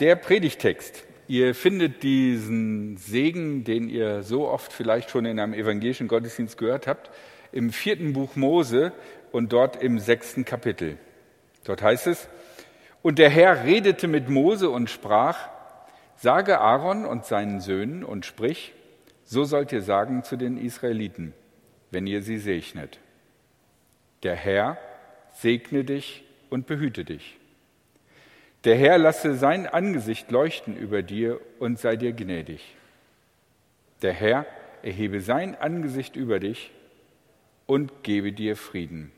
[0.00, 1.04] der Predigtext.
[1.26, 6.86] Ihr findet diesen Segen, den ihr so oft vielleicht schon in einem evangelischen Gottesdienst gehört
[6.86, 7.10] habt,
[7.52, 8.92] im vierten Buch Mose
[9.32, 10.98] und dort im sechsten Kapitel.
[11.64, 12.28] Dort heißt es,
[13.02, 15.48] und der Herr redete mit Mose und sprach,
[16.16, 18.74] sage Aaron und seinen Söhnen und sprich,
[19.24, 21.32] so sollt ihr sagen zu den Israeliten,
[21.90, 22.98] wenn ihr sie segnet.
[24.22, 24.78] Der Herr
[25.32, 27.38] segne dich und behüte dich.
[28.64, 32.74] Der Herr lasse sein Angesicht leuchten über dir und sei dir gnädig.
[34.00, 34.46] Der Herr
[34.82, 36.70] erhebe sein Angesicht über dich
[37.66, 39.12] und gebe dir Frieden.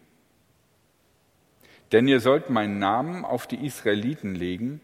[1.93, 4.81] Denn ihr sollt meinen Namen auf die Israeliten legen,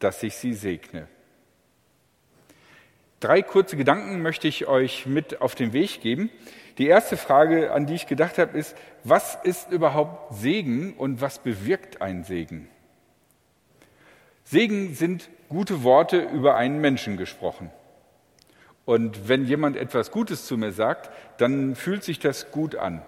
[0.00, 1.06] dass ich sie segne.
[3.20, 6.30] Drei kurze Gedanken möchte ich euch mit auf den Weg geben.
[6.78, 11.38] Die erste Frage, an die ich gedacht habe, ist, was ist überhaupt Segen und was
[11.38, 12.68] bewirkt ein Segen?
[14.50, 17.70] Segen sind gute Worte über einen Menschen gesprochen.
[18.84, 23.00] Und wenn jemand etwas Gutes zu mir sagt, dann fühlt sich das gut an.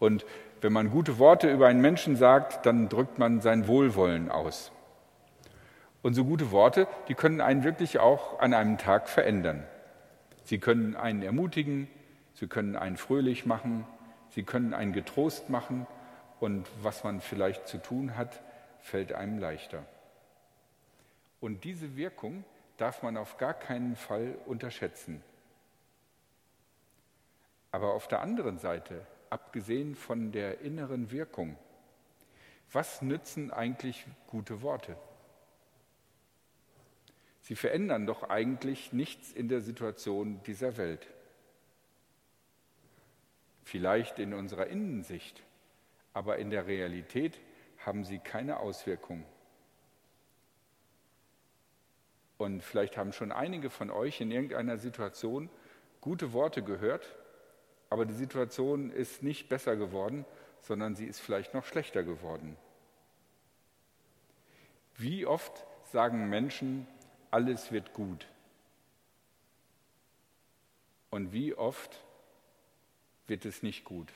[0.00, 0.26] Und
[0.60, 4.70] wenn man gute Worte über einen Menschen sagt, dann drückt man sein Wohlwollen aus.
[6.02, 9.64] Und so gute Worte, die können einen wirklich auch an einem Tag verändern.
[10.44, 11.88] Sie können einen ermutigen,
[12.34, 13.86] sie können einen fröhlich machen,
[14.28, 15.86] sie können einen getrost machen
[16.38, 18.42] und was man vielleicht zu tun hat,
[18.82, 19.82] fällt einem leichter.
[21.46, 22.44] Und diese Wirkung
[22.76, 25.22] darf man auf gar keinen Fall unterschätzen.
[27.70, 31.56] Aber auf der anderen Seite, abgesehen von der inneren Wirkung,
[32.72, 34.96] was nützen eigentlich gute Worte?
[37.42, 41.06] Sie verändern doch eigentlich nichts in der Situation dieser Welt.
[43.62, 45.44] Vielleicht in unserer Innensicht,
[46.12, 47.38] aber in der Realität
[47.84, 49.24] haben sie keine Auswirkung.
[52.38, 55.48] Und vielleicht haben schon einige von euch in irgendeiner Situation
[56.00, 57.16] gute Worte gehört,
[57.88, 60.24] aber die Situation ist nicht besser geworden,
[60.60, 62.56] sondern sie ist vielleicht noch schlechter geworden.
[64.96, 66.86] Wie oft sagen Menschen,
[67.30, 68.26] alles wird gut.
[71.10, 72.02] Und wie oft
[73.26, 74.12] wird es nicht gut?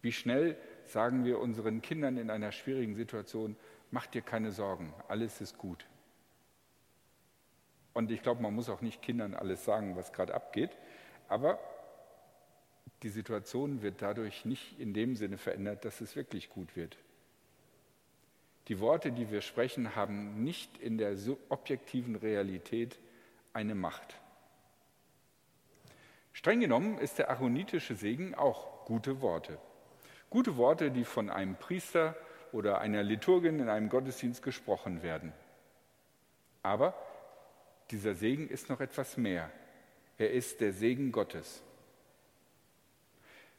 [0.00, 3.56] Wie schnell sagen wir unseren Kindern in einer schwierigen Situation,
[3.92, 5.86] mach dir keine Sorgen, alles ist gut.
[7.92, 10.70] Und ich glaube, man muss auch nicht Kindern alles sagen, was gerade abgeht,
[11.28, 11.60] aber
[13.02, 16.96] die Situation wird dadurch nicht in dem Sinne verändert, dass es wirklich gut wird.
[18.68, 21.16] Die Worte, die wir sprechen, haben nicht in der
[21.48, 22.98] objektiven Realität
[23.52, 24.16] eine Macht.
[26.32, 29.58] Streng genommen ist der aaronitische Segen auch gute Worte.
[30.30, 32.16] Gute Worte, die von einem Priester
[32.52, 35.32] oder einer Liturgin in einem Gottesdienst gesprochen werden.
[36.62, 36.94] Aber
[37.90, 39.50] dieser Segen ist noch etwas mehr.
[40.18, 41.62] Er ist der Segen Gottes.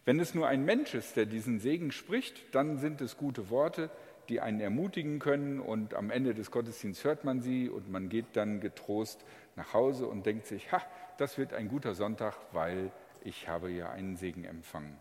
[0.06, 3.90] Wenn es nur ein Mensch ist, der diesen Segen spricht, dann sind es gute Worte,
[4.30, 8.26] die einen ermutigen können und am Ende des Gottesdienstes hört man sie und man geht
[8.34, 9.24] dann getrost
[9.56, 10.82] nach Hause und denkt sich, ha,
[11.18, 12.92] das wird ein guter Sonntag, weil
[13.24, 14.98] ich habe ja einen Segen empfangen.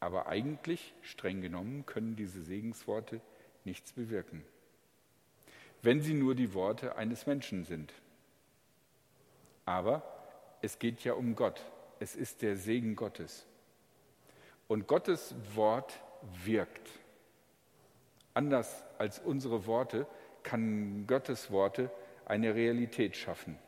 [0.00, 3.20] Aber eigentlich, streng genommen, können diese Segensworte
[3.64, 4.42] nichts bewirken,
[5.82, 7.92] wenn sie nur die Worte eines Menschen sind.
[9.66, 10.02] Aber
[10.62, 11.64] es geht ja um Gott.
[12.00, 13.46] Es ist der Segen Gottes.
[14.68, 16.00] Und Gottes Wort
[16.44, 16.88] wirkt.
[18.34, 20.06] Anders als unsere Worte
[20.42, 21.90] kann Gottes Worte
[22.24, 23.58] eine Realität schaffen.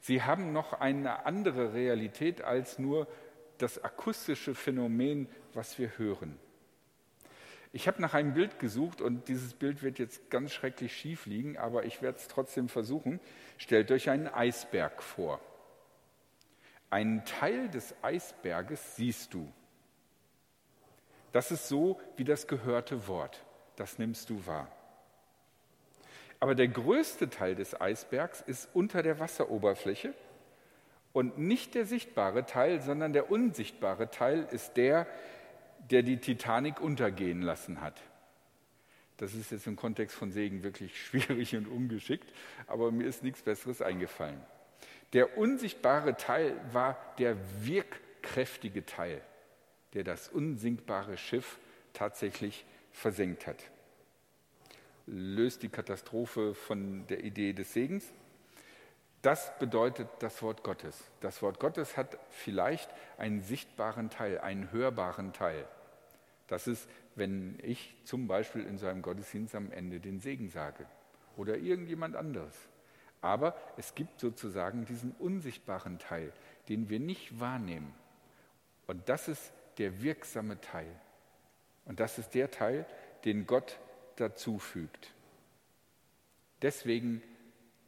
[0.00, 3.06] Sie haben noch eine andere Realität als nur
[3.62, 6.38] das akustische Phänomen, was wir hören.
[7.72, 11.56] Ich habe nach einem Bild gesucht und dieses Bild wird jetzt ganz schrecklich schief liegen,
[11.56, 13.20] aber ich werde es trotzdem versuchen.
[13.56, 15.40] Stellt euch einen Eisberg vor.
[16.90, 19.50] Einen Teil des Eisberges siehst du.
[21.32, 23.42] Das ist so wie das gehörte Wort.
[23.76, 24.70] Das nimmst du wahr.
[26.40, 30.12] Aber der größte Teil des Eisbergs ist unter der Wasseroberfläche
[31.12, 35.06] und nicht der sichtbare Teil, sondern der unsichtbare Teil ist der,
[35.90, 38.00] der die Titanic untergehen lassen hat.
[39.18, 42.32] Das ist jetzt im Kontext von Segen wirklich schwierig und ungeschickt,
[42.66, 44.40] aber mir ist nichts Besseres eingefallen.
[45.12, 49.20] Der unsichtbare Teil war der wirkkräftige Teil
[49.94, 51.58] der das unsinkbare Schiff
[51.92, 53.70] tatsächlich versenkt hat.
[55.06, 58.04] Löst die Katastrophe von der Idee des Segens?
[59.22, 61.00] Das bedeutet das Wort Gottes.
[61.20, 65.64] Das Wort Gottes hat vielleicht einen sichtbaren Teil, einen hörbaren Teil.
[66.48, 70.86] Das ist, wenn ich zum Beispiel in so einem Gottesdienst am Ende den Segen sage
[71.36, 72.54] oder irgendjemand anderes.
[73.20, 76.32] Aber es gibt sozusagen diesen unsichtbaren Teil,
[76.68, 77.94] den wir nicht wahrnehmen.
[78.88, 80.92] Und das ist der wirksame Teil.
[81.84, 82.86] Und das ist der Teil,
[83.24, 83.78] den Gott
[84.16, 85.12] dazu fügt.
[86.60, 87.22] Deswegen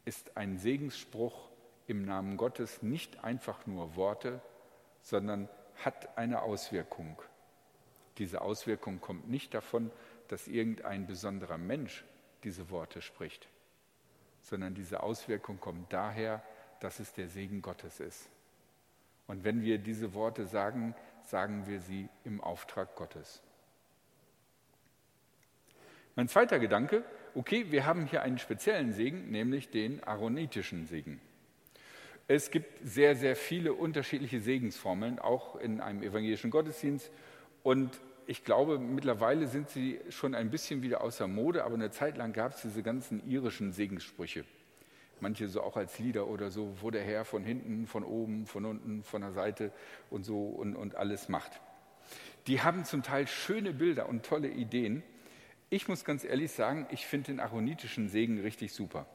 [0.05, 1.49] ist ein Segensspruch
[1.87, 4.41] im Namen Gottes nicht einfach nur Worte,
[5.03, 5.49] sondern
[5.85, 7.21] hat eine Auswirkung.
[8.19, 9.91] Diese Auswirkung kommt nicht davon,
[10.29, 12.05] dass irgendein besonderer Mensch
[12.45, 13.49] diese Worte spricht,
[14.43, 16.43] sondern diese Auswirkung kommt daher,
[16.81, 18.29] dass es der Segen Gottes ist.
[19.27, 23.43] Und wenn wir diese Worte sagen, sagen wir sie im Auftrag Gottes.
[26.15, 27.05] Mein zweiter Gedanke,
[27.35, 31.21] okay, wir haben hier einen speziellen Segen, nämlich den aaronitischen Segen.
[32.27, 37.11] Es gibt sehr, sehr viele unterschiedliche Segensformeln, auch in einem evangelischen Gottesdienst.
[37.63, 42.17] Und ich glaube, mittlerweile sind sie schon ein bisschen wieder außer Mode, aber eine Zeit
[42.17, 44.45] lang gab es diese ganzen irischen Segenssprüche.
[45.21, 48.65] Manche so auch als Lieder oder so, wo der Herr von hinten, von oben, von
[48.65, 49.71] unten, von der Seite
[50.11, 51.61] und so und, und alles macht.
[52.47, 55.03] Die haben zum Teil schöne Bilder und tolle Ideen.
[55.75, 59.07] Ich muss ganz ehrlich sagen, ich finde den aaronitischen Segen richtig super.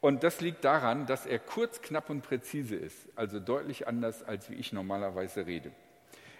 [0.00, 4.48] Und das liegt daran, dass er kurz, knapp und präzise ist, also deutlich anders, als
[4.48, 5.72] wie ich normalerweise rede.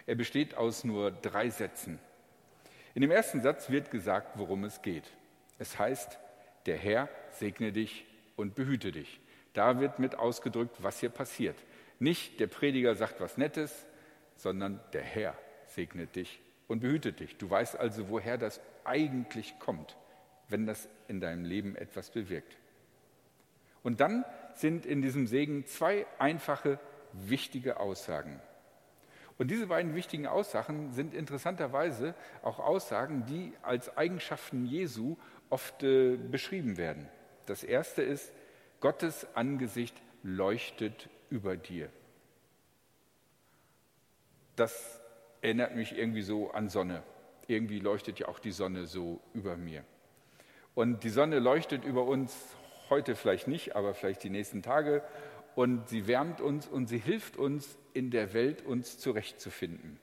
[0.06, 1.98] Er besteht aus nur drei Sätzen.
[2.94, 5.10] In dem ersten Satz wird gesagt, worum es geht.
[5.58, 6.20] Es heißt,
[6.66, 8.06] der Herr segne dich
[8.36, 9.18] und behüte dich.
[9.54, 11.56] Da wird mit ausgedrückt, was hier passiert.
[11.98, 13.86] Nicht der Prediger sagt was Nettes,
[14.36, 15.36] sondern der Herr
[15.66, 16.38] segnet dich
[16.68, 17.36] und behütet dich.
[17.36, 19.96] Du weißt also, woher das eigentlich kommt,
[20.48, 22.56] wenn das in deinem Leben etwas bewirkt.
[23.82, 24.24] Und dann
[24.54, 26.80] sind in diesem Segen zwei einfache,
[27.12, 28.40] wichtige Aussagen.
[29.38, 35.16] Und diese beiden wichtigen Aussagen sind interessanterweise auch Aussagen, die als Eigenschaften Jesu
[35.50, 37.08] oft äh, beschrieben werden.
[37.44, 38.32] Das erste ist,
[38.80, 41.90] Gottes Angesicht leuchtet über dir.
[44.56, 45.00] Das
[45.46, 47.04] erinnert mich irgendwie so an Sonne.
[47.46, 49.84] Irgendwie leuchtet ja auch die Sonne so über mir.
[50.74, 52.36] Und die Sonne leuchtet über uns
[52.90, 55.04] heute vielleicht nicht, aber vielleicht die nächsten Tage
[55.54, 60.00] und sie wärmt uns und sie hilft uns in der Welt, uns zurechtzufinden.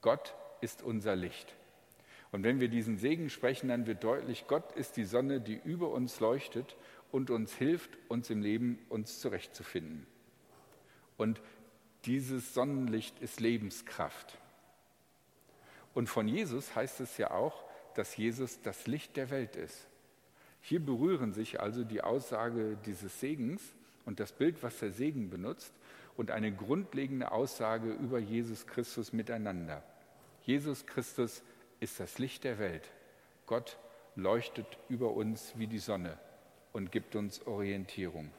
[0.00, 1.54] Gott ist unser Licht.
[2.32, 5.90] Und wenn wir diesen Segen sprechen, dann wird deutlich, Gott ist die Sonne, die über
[5.90, 6.76] uns leuchtet
[7.12, 10.06] und uns hilft, uns im Leben uns zurechtzufinden.
[11.18, 11.42] Und
[12.04, 14.38] dieses Sonnenlicht ist Lebenskraft.
[15.94, 17.64] Und von Jesus heißt es ja auch,
[17.94, 19.86] dass Jesus das Licht der Welt ist.
[20.60, 23.62] Hier berühren sich also die Aussage dieses Segens
[24.04, 25.72] und das Bild, was der Segen benutzt,
[26.16, 29.82] und eine grundlegende Aussage über Jesus Christus miteinander.
[30.42, 31.42] Jesus Christus
[31.80, 32.90] ist das Licht der Welt.
[33.46, 33.78] Gott
[34.16, 36.18] leuchtet über uns wie die Sonne
[36.72, 38.30] und gibt uns Orientierung.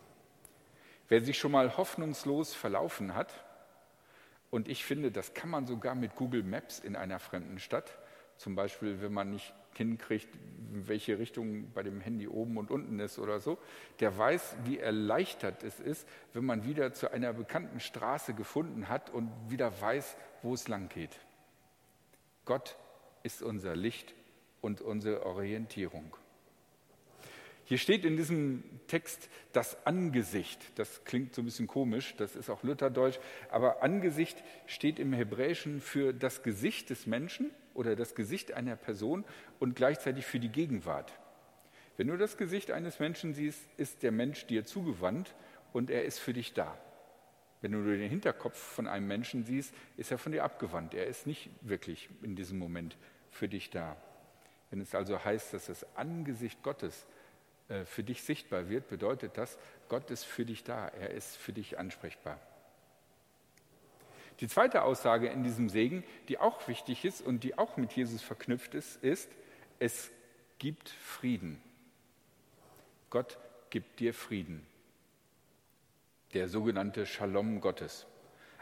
[1.09, 3.33] Wer sich schon mal hoffnungslos verlaufen hat,
[4.51, 7.97] und ich finde, das kann man sogar mit Google Maps in einer fremden Stadt,
[8.37, 10.27] zum Beispiel wenn man nicht hinkriegt,
[10.71, 13.57] welche Richtung bei dem Handy oben und unten ist oder so,
[13.99, 19.09] der weiß, wie erleichtert es ist, wenn man wieder zu einer bekannten Straße gefunden hat
[19.09, 21.17] und wieder weiß, wo es lang geht.
[22.45, 22.75] Gott
[23.23, 24.13] ist unser Licht
[24.59, 26.15] und unsere Orientierung.
[27.71, 30.59] Hier steht in diesem Text das Angesicht.
[30.75, 33.17] Das klingt so ein bisschen komisch, das ist auch Lutherdeutsch,
[33.49, 39.23] aber Angesicht steht im Hebräischen für das Gesicht des Menschen oder das Gesicht einer Person
[39.57, 41.17] und gleichzeitig für die Gegenwart.
[41.95, 45.33] Wenn du das Gesicht eines Menschen siehst, ist der Mensch dir zugewandt
[45.71, 46.77] und er ist für dich da.
[47.61, 50.93] Wenn du den Hinterkopf von einem Menschen siehst, ist er von dir abgewandt.
[50.93, 52.97] Er ist nicht wirklich in diesem Moment
[53.29, 53.95] für dich da.
[54.71, 57.07] Wenn es also heißt, dass das Angesicht Gottes
[57.85, 59.57] für dich sichtbar wird, bedeutet das,
[59.89, 60.87] Gott ist für dich da.
[60.87, 62.39] Er ist für dich ansprechbar.
[64.39, 68.23] Die zweite Aussage in diesem Segen, die auch wichtig ist und die auch mit Jesus
[68.23, 69.29] verknüpft ist, ist,
[69.77, 70.11] es
[70.57, 71.61] gibt Frieden.
[73.11, 73.37] Gott
[73.69, 74.65] gibt dir Frieden.
[76.33, 78.07] Der sogenannte Shalom Gottes.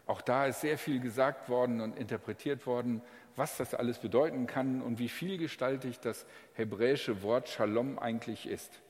[0.05, 3.01] Auch da ist sehr viel gesagt worden und interpretiert worden,
[3.35, 8.81] was das alles bedeuten kann und wie vielgestaltig das hebräische Wort Shalom eigentlich ist.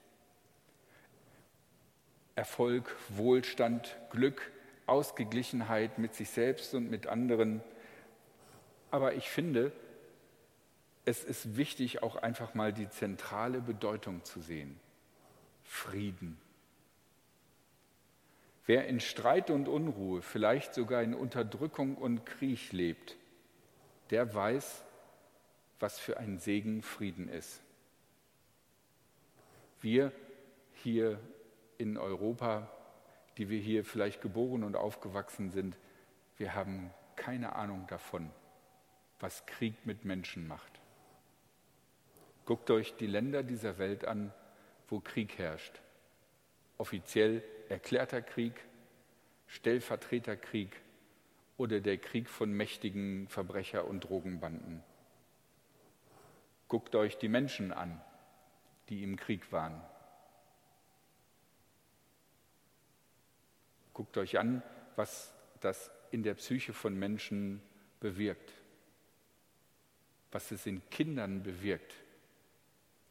[2.39, 4.50] Erfolg, Wohlstand, Glück,
[4.86, 7.62] Ausgeglichenheit mit sich selbst und mit anderen.
[8.91, 9.74] Aber ich finde,
[11.03, 14.79] es ist wichtig, auch einfach mal die zentrale Bedeutung zu sehen.
[15.65, 16.39] Frieden.
[18.65, 23.17] Wer in Streit und Unruhe, vielleicht sogar in Unterdrückung und Krieg lebt,
[24.12, 24.86] der weiß,
[25.81, 27.60] was für ein Segen Frieden ist.
[29.81, 30.13] Wir
[30.75, 31.19] hier
[31.80, 32.70] in Europa,
[33.38, 35.78] die wir hier vielleicht geboren und aufgewachsen sind,
[36.38, 38.30] wir haben keine Ahnung davon,
[39.20, 40.80] was Krieg mit Menschen macht.
[42.46, 44.34] Guckt euch die Länder dieser Welt an,
[44.88, 45.80] wo Krieg herrscht.
[46.78, 48.54] Offiziell erklärter Krieg,
[49.48, 50.76] Stellvertreterkrieg
[51.58, 54.84] oder der Krieg von mächtigen Verbrecher- und Drogenbanden.
[56.68, 58.02] Guckt euch die Menschen an,
[58.90, 59.82] die im Krieg waren.
[64.00, 64.63] Guckt euch an,
[64.96, 67.62] was das in der Psyche von Menschen
[68.00, 68.53] bewirkt,
[70.32, 71.96] was es in Kindern bewirkt,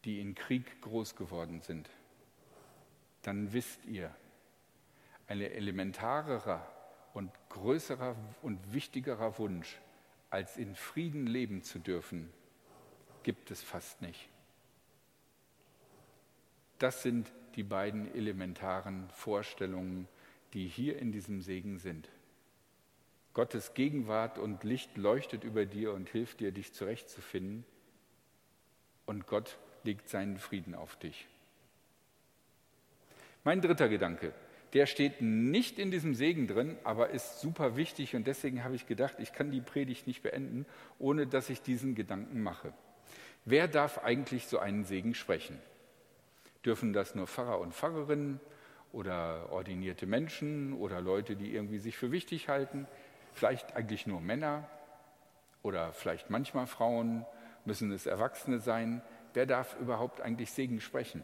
[0.06, 1.90] die in Krieg groß geworden sind.
[3.20, 4.16] Dann wisst ihr,
[5.26, 6.66] ein elementarerer
[7.12, 9.78] und größerer und wichtigerer Wunsch,
[10.30, 12.32] als in Frieden leben zu dürfen,
[13.24, 14.30] gibt es fast nicht.
[16.78, 20.08] Das sind die beiden elementaren Vorstellungen,
[20.54, 22.08] die hier in diesem Segen sind.
[23.34, 27.64] Gottes Gegenwart und Licht leuchtet über dir und hilft dir, dich zurechtzufinden.
[29.06, 31.28] Und Gott legt seinen Frieden auf dich.
[33.44, 34.32] Mein dritter Gedanke,
[34.74, 38.86] der steht nicht in diesem Segen drin, aber ist super wichtig und deswegen habe ich
[38.86, 40.66] gedacht, ich kann die Predigt nicht beenden,
[40.98, 42.74] ohne dass ich diesen Gedanken mache.
[43.44, 45.58] Wer darf eigentlich so einen Segen sprechen?
[46.64, 48.40] Dürfen das nur Pfarrer und Pfarrerinnen
[48.92, 52.86] oder ordinierte Menschen oder Leute, die irgendwie sich für wichtig halten?
[53.34, 54.68] Vielleicht eigentlich nur Männer
[55.62, 57.24] oder vielleicht manchmal Frauen?
[57.64, 59.02] Müssen es Erwachsene sein?
[59.34, 61.22] Wer darf überhaupt eigentlich Segen sprechen?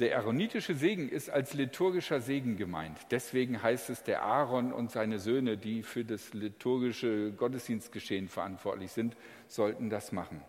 [0.00, 2.98] Der aaronitische Segen ist als liturgischer Segen gemeint.
[3.10, 9.14] Deswegen heißt es, der Aaron und seine Söhne, die für das liturgische Gottesdienstgeschehen verantwortlich sind,
[9.46, 10.40] sollten das machen.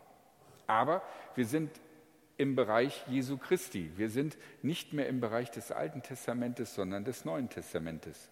[0.68, 1.01] Aber
[1.36, 1.70] wir sind
[2.42, 3.92] im Bereich Jesu Christi.
[3.98, 8.32] Wir sind nicht mehr im Bereich des Alten Testamentes, sondern des Neuen Testamentes.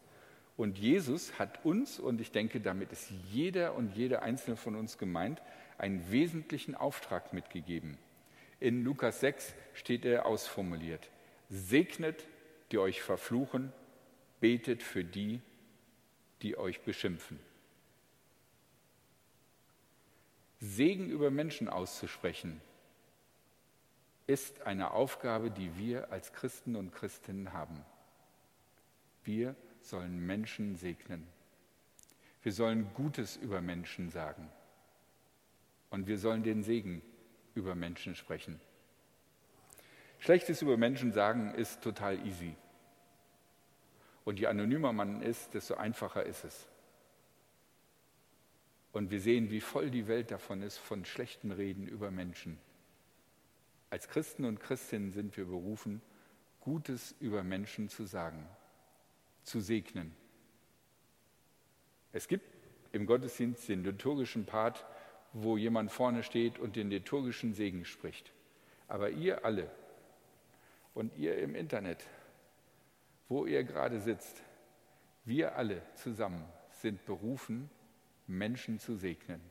[0.57, 4.97] Und Jesus hat uns, und ich denke, damit ist jeder und jede einzelne von uns
[4.97, 5.43] gemeint,
[5.77, 7.99] einen wesentlichen Auftrag mitgegeben.
[8.59, 11.11] In Lukas 6 steht er ausformuliert.
[11.49, 12.25] Segnet,
[12.71, 13.71] die euch verfluchen,
[14.39, 15.39] betet für die,
[16.41, 17.39] die euch beschimpfen.
[20.59, 22.59] Segen über Menschen auszusprechen,
[24.29, 27.83] ist eine Aufgabe, die wir als Christen und Christinnen haben.
[29.23, 31.27] Wir sollen Menschen segnen.
[32.43, 34.47] Wir sollen Gutes über Menschen sagen.
[35.89, 37.01] Und wir sollen den Segen
[37.55, 38.61] über Menschen sprechen.
[40.19, 42.55] Schlechtes über Menschen sagen ist total easy.
[44.25, 46.67] Und je anonymer man ist, desto einfacher ist es.
[48.91, 52.59] Und wir sehen, wie voll die Welt davon ist, von schlechten Reden über Menschen.
[53.89, 56.01] Als Christen und Christinnen sind wir berufen,
[56.59, 58.47] Gutes über Menschen zu sagen,
[59.43, 60.15] zu segnen.
[62.11, 62.45] Es gibt
[62.91, 64.85] im Gottesdienst den liturgischen Part,
[65.33, 68.31] wo jemand vorne steht und den liturgischen Segen spricht.
[68.87, 69.71] Aber ihr alle
[70.93, 72.05] und ihr im Internet,
[73.27, 74.43] wo ihr gerade sitzt,
[75.25, 77.69] wir alle zusammen sind berufen,
[78.27, 79.41] Menschen zu segnen.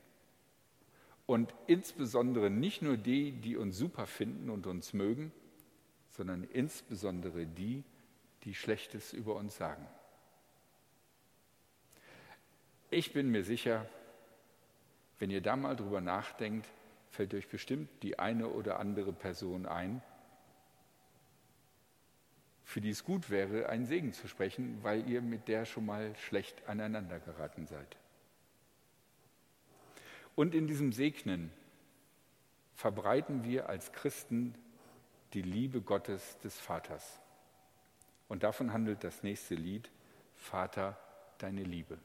[1.29, 5.31] Und insbesondere nicht nur die, die uns super finden und uns mögen,
[6.09, 7.85] sondern insbesondere die,
[8.45, 9.87] die Schlechtes über uns sagen.
[12.89, 13.87] Ich bin mir sicher,
[15.19, 16.67] wenn ihr da mal drüber nachdenkt,
[17.11, 20.01] fällt euch bestimmt die eine oder andere Person ein,
[22.65, 26.17] für die es gut wäre, einen Segen zu sprechen, weil ihr mit der schon mal
[26.17, 27.99] schlecht aneinander geraten seid.
[30.39, 31.51] Und in diesem Segnen
[32.77, 34.55] verbreiten wir als Christen
[35.33, 37.21] die Liebe Gottes des Vaters.
[38.29, 39.91] Und davon handelt das nächste Lied,
[40.37, 40.97] Vater,
[41.39, 41.99] deine Liebe.